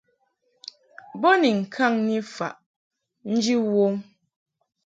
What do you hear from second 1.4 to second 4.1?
ni ŋkaŋki faʼ nji wom.